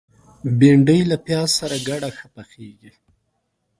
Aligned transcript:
بېنډۍ 0.59 0.99
له 1.11 1.17
پیاز 1.25 1.49
سره 1.59 1.75
ګډه 1.87 2.09
ښه 2.17 2.27
پخیږي 2.35 2.91